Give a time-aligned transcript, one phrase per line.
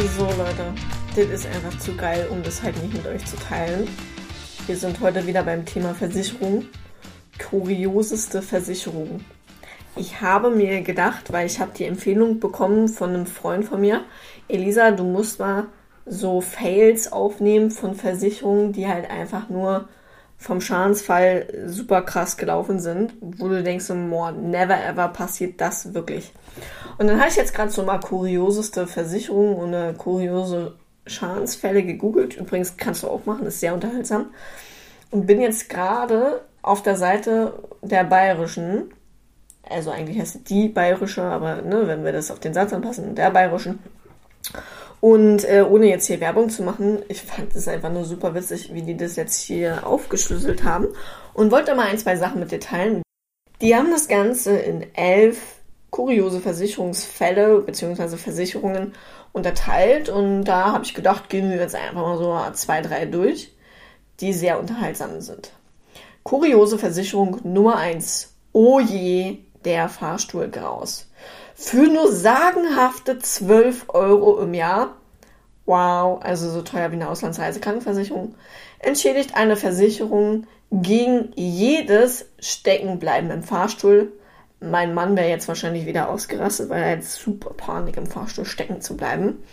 [0.00, 0.72] So Leute,
[1.14, 3.86] das ist einfach zu geil, um das halt nicht mit euch zu teilen.
[4.66, 6.64] Wir sind heute wieder beim Thema Versicherung.
[7.38, 9.20] Kurioseste Versicherung.
[9.96, 14.02] Ich habe mir gedacht, weil ich habe die Empfehlung bekommen von einem Freund von mir,
[14.48, 15.66] Elisa, du musst mal
[16.06, 19.86] so Fails aufnehmen von Versicherungen, die halt einfach nur
[20.40, 26.32] vom Schadensfall super krass gelaufen sind, wo du denkst, more, never ever passiert das wirklich.
[26.96, 32.38] Und dann habe ich jetzt gerade so mal kurioseste Versicherungen und äh, kuriose Schadensfälle gegoogelt.
[32.38, 34.30] Übrigens kannst du auch machen, ist sehr unterhaltsam.
[35.10, 38.94] Und bin jetzt gerade auf der Seite der Bayerischen,
[39.68, 43.30] also eigentlich heißt die Bayerische, aber ne, wenn wir das auf den Satz anpassen, der
[43.30, 43.78] Bayerischen.
[45.00, 48.74] Und äh, ohne jetzt hier Werbung zu machen, ich fand es einfach nur super witzig,
[48.74, 50.88] wie die das jetzt hier aufgeschlüsselt haben.
[51.32, 53.02] Und wollte mal ein, zwei Sachen mit dir teilen.
[53.62, 55.38] Die haben das Ganze in elf
[55.90, 58.16] kuriose Versicherungsfälle bzw.
[58.16, 58.92] Versicherungen
[59.32, 60.10] unterteilt.
[60.10, 63.52] Und da habe ich gedacht, gehen wir jetzt einfach mal so zwei, drei durch,
[64.20, 65.52] die sehr unterhaltsam sind.
[66.24, 68.34] Kuriose Versicherung Nummer eins.
[68.52, 71.10] Oh je, der Fahrstuhl graus
[71.62, 74.96] für nur sagenhafte 12 Euro im Jahr,
[75.66, 78.34] wow, also so teuer wie eine Auslandsreisekrankenversicherung,
[78.78, 84.10] entschädigt eine Versicherung gegen jedes Steckenbleiben im Fahrstuhl.
[84.58, 88.80] Mein Mann wäre jetzt wahrscheinlich wieder ausgerastet, weil er jetzt super Panik im Fahrstuhl stecken
[88.80, 89.44] zu bleiben.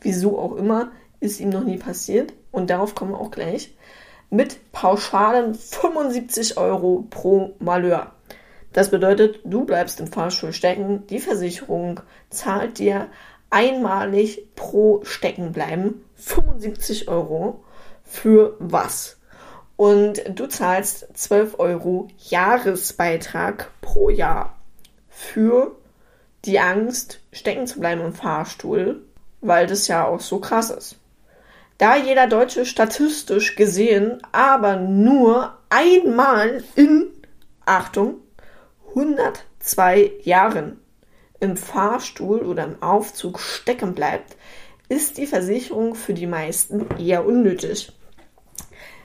[0.00, 2.32] Wieso auch immer, ist ihm noch nie passiert.
[2.52, 3.74] Und darauf kommen wir auch gleich.
[4.30, 8.12] Mit pauschalen 75 Euro pro Malheur.
[8.76, 13.08] Das bedeutet, du bleibst im Fahrstuhl stecken, die Versicherung zahlt dir
[13.48, 17.64] einmalig pro Steckenbleiben 75 Euro
[18.04, 19.16] für was?
[19.76, 24.58] Und du zahlst 12 Euro Jahresbeitrag pro Jahr
[25.08, 25.74] für
[26.44, 29.06] die Angst, stecken zu bleiben im Fahrstuhl,
[29.40, 30.96] weil das ja auch so krass ist.
[31.78, 37.06] Da jeder Deutsche statistisch gesehen aber nur einmal in,
[37.64, 38.16] Achtung,
[38.96, 40.80] 102 Jahren
[41.38, 44.36] im Fahrstuhl oder im Aufzug stecken bleibt,
[44.88, 47.92] ist die Versicherung für die meisten eher unnötig.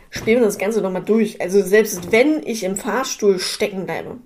[0.09, 1.41] Spielen wir das Ganze nochmal durch.
[1.41, 4.18] Also selbst wenn ich im Fahrstuhl stecken bleibe,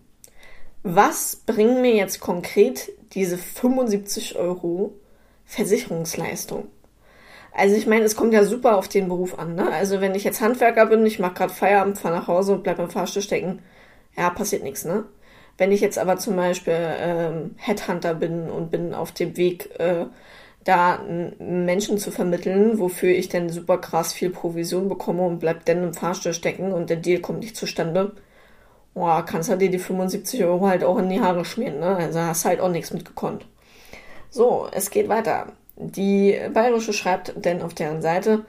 [0.84, 4.94] was bringen mir jetzt konkret diese 75 Euro
[5.46, 6.68] Versicherungsleistung?
[7.54, 9.56] Also ich meine, es kommt ja super auf den Beruf an.
[9.56, 9.72] Ne?
[9.72, 12.84] Also wenn ich jetzt Handwerker bin, ich mache gerade Feierabend, fahre nach Hause und bleibe
[12.84, 13.64] im Fahrstuhl stecken,
[14.18, 15.06] ja, passiert nichts, ne?
[15.58, 20.06] Wenn ich jetzt aber zum Beispiel ähm, Headhunter bin und bin auf dem Weg, äh,
[20.66, 21.00] da
[21.40, 25.94] Menschen zu vermitteln, wofür ich dann super krass viel Provision bekomme und bleib dann im
[25.94, 28.14] Fahrstuhl stecken und der Deal kommt nicht zustande,
[28.96, 31.96] boah, kannst du dir die 75 Euro halt auch in die Haare schmieren, ne?
[31.98, 33.46] Also hast halt auch nichts mitgekonnt.
[34.32, 35.54] So, es geht weiter.
[35.78, 38.46] Die Bayerische schreibt denn auf deren Seite,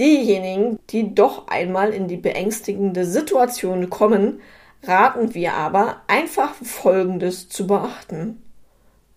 [0.00, 4.40] diejenigen, die doch einmal in die beängstigende Situation kommen,
[4.82, 8.42] raten wir aber, einfach Folgendes zu beachten.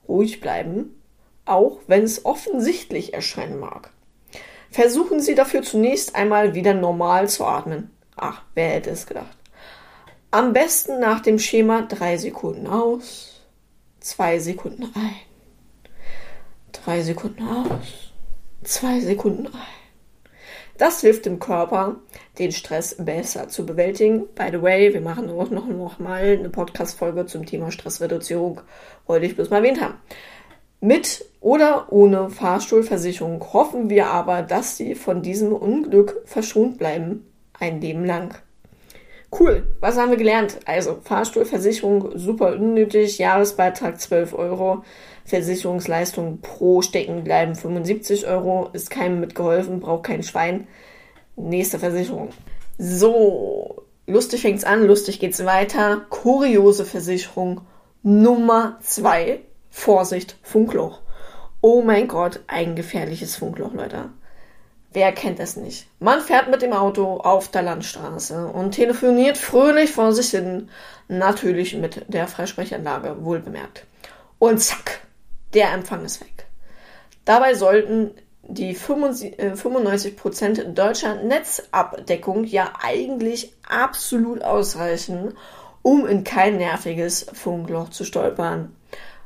[0.08, 1.02] Ruhig bleiben,
[1.46, 3.92] auch wenn es offensichtlich erscheinen mag.
[4.72, 7.92] Versuchen Sie dafür zunächst einmal wieder normal zu atmen.
[8.16, 9.38] Ach, wer hätte es gedacht.
[10.32, 13.42] Am besten nach dem Schema drei Sekunden aus,
[14.00, 15.16] zwei Sekunden ein,
[16.72, 18.14] drei Sekunden aus,
[18.64, 19.81] zwei Sekunden ein.
[20.82, 21.98] Das hilft dem Körper,
[22.40, 24.26] den Stress besser zu bewältigen.
[24.34, 28.62] By the way, wir machen auch noch, noch mal eine Podcast-Folge zum Thema Stressreduzierung.
[29.06, 29.94] Wollte ich bloß mal erwähnt haben.
[30.80, 37.32] Mit oder ohne Fahrstuhlversicherung hoffen wir aber, dass Sie von diesem Unglück verschont bleiben.
[37.60, 38.34] Ein Leben lang.
[39.32, 40.62] Cool, was haben wir gelernt?
[40.66, 44.84] Also Fahrstuhlversicherung super unnötig, Jahresbeitrag 12 Euro,
[45.26, 50.68] Versicherungsleistung pro Stecken bleiben 75 Euro, ist keinem mitgeholfen, braucht kein Schwein.
[51.36, 52.30] Nächste Versicherung.
[52.78, 56.02] So, lustig fängt's an, lustig geht's weiter.
[56.10, 57.62] Kuriose Versicherung
[58.04, 59.40] Nummer 2.
[59.70, 61.02] Vorsicht, Funkloch.
[61.62, 64.10] Oh mein Gott, ein gefährliches Funkloch, Leute.
[64.94, 65.88] Wer kennt es nicht?
[66.00, 70.70] Man fährt mit dem Auto auf der Landstraße und telefoniert fröhlich vor sich hin,
[71.08, 73.86] natürlich mit der Freisprechanlage, wohlbemerkt.
[74.38, 75.00] Und zack,
[75.54, 76.46] der Empfang ist weg.
[77.26, 78.12] Dabei sollten
[78.44, 85.34] die 95% äh, deutscher Netzabdeckung ja eigentlich absolut ausreichen,
[85.82, 88.76] um in kein nerviges Funkloch zu stolpern.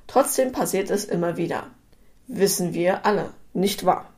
[0.07, 1.68] Trotzdem passiert es immer wieder.
[2.28, 4.10] Wissen wir alle, nicht wahr?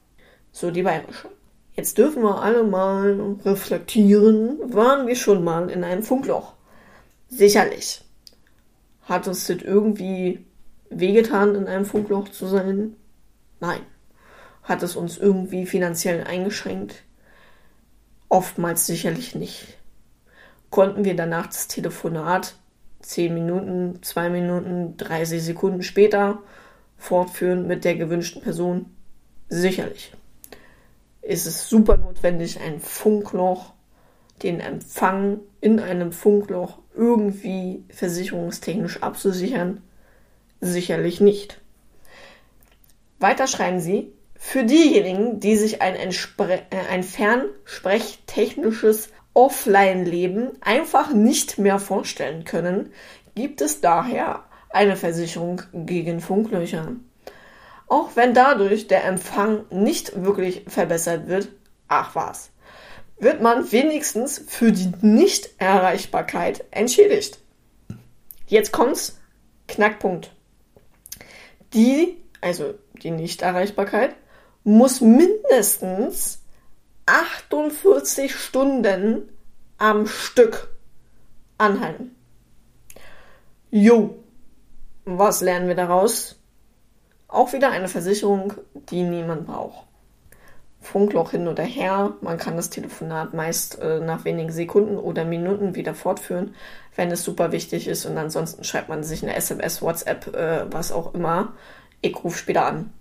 [0.52, 1.30] So die bayerische.
[1.76, 6.54] Jetzt dürfen wir alle mal reflektieren, waren wir schon mal in einem Funkloch?
[7.30, 8.02] Sicherlich.
[9.04, 10.44] Hat uns das irgendwie
[10.90, 12.96] wehgetan, in einem Funkloch zu sein?
[13.60, 13.82] Nein.
[14.64, 17.04] Hat es uns irgendwie finanziell eingeschränkt?
[18.30, 19.78] Oftmals sicherlich nicht.
[20.70, 22.56] Konnten wir danach das Telefonat
[23.00, 26.40] 10 Minuten, 2 Minuten, 30 Sekunden später
[26.98, 28.88] fortführen mit der gewünschten Person?
[29.48, 30.14] Sicherlich.
[31.22, 33.74] Ist es super notwendig, ein Funkloch,
[34.44, 39.82] den Empfang in einem Funkloch irgendwie versicherungstechnisch abzusichern?
[40.62, 41.60] Sicherlich nicht.
[43.20, 46.12] Weiter schreiben sie, für diejenigen, die sich ein, äh,
[46.90, 52.92] ein fernsprechtechnisches Offline-Leben einfach nicht mehr vorstellen können,
[53.36, 56.96] gibt es daher eine Versicherung gegen Funklöcher.
[57.88, 61.50] Auch wenn dadurch der Empfang nicht wirklich verbessert wird,
[61.88, 62.50] ach was,
[63.20, 67.40] wird man wenigstens für die Nichterreichbarkeit entschädigt.
[68.48, 69.20] Jetzt kommt's,
[69.68, 70.32] Knackpunkt.
[71.74, 74.16] Die, also die Nichterreichbarkeit,
[74.64, 76.44] muss mindestens
[77.06, 79.30] 48 Stunden
[79.78, 80.70] am Stück
[81.58, 82.16] anhalten.
[83.72, 84.16] Jo,
[85.06, 86.40] was lernen wir daraus?
[87.28, 89.87] Auch wieder eine Versicherung, die niemand braucht.
[90.82, 92.14] Funkloch hin oder her.
[92.22, 96.56] Man kann das Telefonat meist äh, nach wenigen Sekunden oder Minuten wieder fortführen,
[96.96, 98.06] wenn es super wichtig ist.
[98.06, 101.54] Und ansonsten schreibt man sich eine SMS, WhatsApp, äh, was auch immer.
[102.02, 102.94] Ich rufe später an.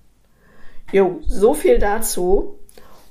[0.93, 2.59] Jo, so viel dazu.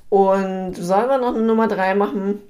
[0.08, 2.40] Und sollen wir noch eine Nummer 3 machen?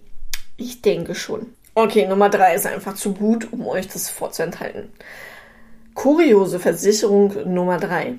[0.56, 1.46] Ich denke schon.
[1.74, 4.90] Okay, Nummer 3 ist einfach zu gut, um euch das vorzuenthalten.
[5.94, 8.18] Kuriose Versicherung Nummer 3.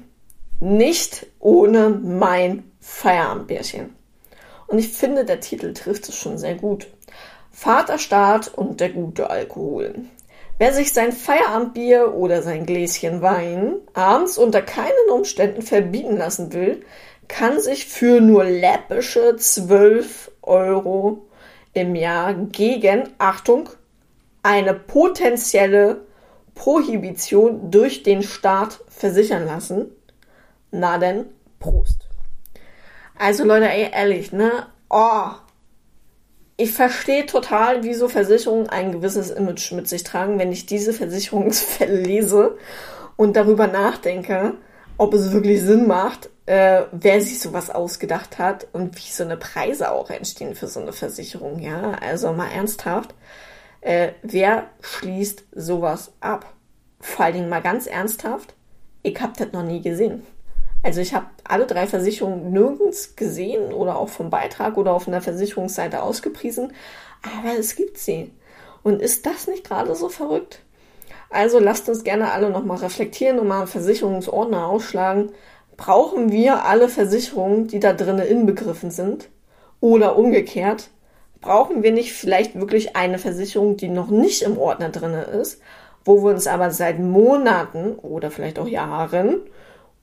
[0.59, 3.95] Nicht ohne mein Feierabendbärchen.
[4.68, 6.88] Und ich finde, der Titel trifft es schon sehr gut.
[7.51, 9.95] Vaterstaat und der gute Alkohol.
[10.59, 16.83] Wer sich sein Feierabendbier oder sein Gläschen Wein abends unter keinen Umständen verbieten lassen will,
[17.27, 21.27] kann sich für nur läppische 12 Euro
[21.74, 23.69] im Jahr gegen, Achtung,
[24.42, 26.01] eine potenzielle
[26.56, 29.92] Prohibition durch den Staat versichern lassen.
[30.72, 31.25] Na denn,
[31.60, 32.08] Prost.
[33.18, 34.68] Also Leute, ey, ehrlich, ne?
[34.90, 35.31] Oh,
[36.56, 42.00] ich verstehe total, wieso Versicherungen ein gewisses Image mit sich tragen, wenn ich diese Versicherungsfälle
[42.00, 42.58] lese
[43.16, 44.56] und darüber nachdenke,
[44.98, 49.38] ob es wirklich Sinn macht, äh, wer sich sowas ausgedacht hat und wie so eine
[49.38, 51.60] Preise auch entstehen für so eine Versicherung.
[51.60, 53.14] Ja, also mal ernsthaft,
[53.81, 56.54] äh, wer schließt sowas ab?
[57.00, 58.56] Vor allen Dingen mal ganz ernsthaft,
[59.04, 60.25] ich hab das noch nie gesehen.
[60.88, 65.19] Also ich habe alle drei Versicherungen nirgends gesehen oder auch vom Beitrag oder auf einer
[65.19, 66.72] Versicherungsseite ausgepriesen,
[67.22, 68.31] aber es gibt sie.
[68.84, 70.60] Und ist das nicht gerade so verrückt?
[71.30, 75.34] Also lasst uns gerne alle nochmal reflektieren und mal einen Versicherungsordner ausschlagen.
[75.75, 79.28] Brauchen wir alle Versicherungen, die da drinnen inbegriffen sind?
[79.81, 80.90] Oder umgekehrt,
[81.42, 85.62] brauchen wir nicht vielleicht wirklich eine Versicherung, die noch nicht im Ordner drinne ist,
[86.06, 89.42] wo wir uns aber seit Monaten oder vielleicht auch Jahren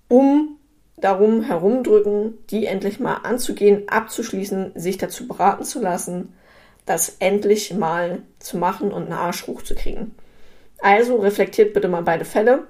[0.08, 0.58] um
[0.96, 6.34] darum herumdrücken, die endlich mal anzugehen, abzuschließen, sich dazu beraten zu lassen,
[6.86, 10.14] das endlich mal zu machen und einen Arsch hochzukriegen.
[10.80, 12.64] Also reflektiert bitte mal beide Fälle.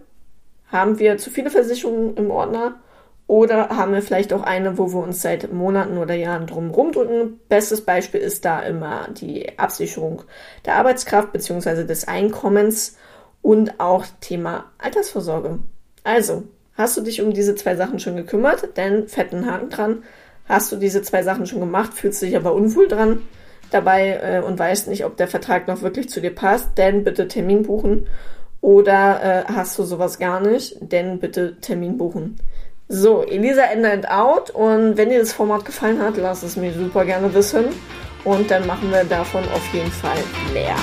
[0.69, 2.81] Haben wir zu viele Versicherungen im Ordner
[3.27, 7.41] oder haben wir vielleicht auch eine, wo wir uns seit Monaten oder Jahren drum rumdrücken?
[7.49, 10.23] Bestes Beispiel ist da immer die Absicherung
[10.67, 11.85] der Arbeitskraft bzw.
[11.85, 12.97] des Einkommens
[13.41, 15.59] und auch Thema Altersvorsorge.
[16.03, 16.45] Also,
[16.77, 18.77] Hast du dich um diese zwei Sachen schon gekümmert?
[18.77, 20.03] Denn fetten Haken dran.
[20.47, 23.21] Hast du diese zwei Sachen schon gemacht, fühlst dich aber unwohl dran
[23.71, 27.29] dabei äh, und weißt nicht, ob der Vertrag noch wirklich zu dir passt, denn bitte
[27.29, 28.07] Termin buchen.
[28.61, 32.39] Oder äh, hast du sowas gar nicht, denn bitte Termin buchen.
[32.89, 34.51] So, Elisa Ende and Out.
[34.51, 37.67] Und wenn dir das Format gefallen hat, lass es mir super gerne wissen.
[38.25, 40.19] Und dann machen wir davon auf jeden Fall
[40.53, 40.77] mehr.